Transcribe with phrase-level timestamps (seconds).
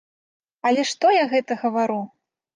[0.69, 2.01] Але што я гэта гавару?